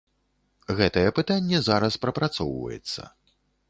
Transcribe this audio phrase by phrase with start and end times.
[0.79, 3.01] Гэтае пытанне зараз прапрацоўваецца.